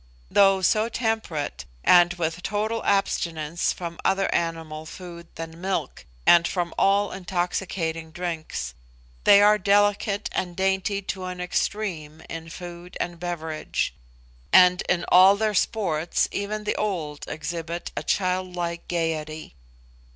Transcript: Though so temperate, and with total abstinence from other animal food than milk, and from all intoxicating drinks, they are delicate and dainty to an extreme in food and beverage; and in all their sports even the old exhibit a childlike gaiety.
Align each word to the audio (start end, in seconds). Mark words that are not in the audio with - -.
Though 0.31 0.63
so 0.63 0.89
temperate, 0.89 1.65
and 1.83 2.11
with 2.15 2.41
total 2.41 2.83
abstinence 2.83 3.71
from 3.71 3.99
other 4.03 4.33
animal 4.33 4.87
food 4.87 5.27
than 5.35 5.61
milk, 5.61 6.07
and 6.25 6.47
from 6.47 6.73
all 6.75 7.11
intoxicating 7.11 8.09
drinks, 8.09 8.73
they 9.25 9.43
are 9.43 9.59
delicate 9.59 10.27
and 10.31 10.55
dainty 10.57 11.03
to 11.03 11.25
an 11.25 11.39
extreme 11.39 12.23
in 12.31 12.49
food 12.49 12.97
and 12.99 13.19
beverage; 13.19 13.93
and 14.51 14.81
in 14.89 15.05
all 15.09 15.35
their 15.35 15.53
sports 15.53 16.27
even 16.31 16.63
the 16.63 16.75
old 16.77 17.23
exhibit 17.27 17.91
a 17.95 18.01
childlike 18.01 18.87
gaiety. 18.87 19.53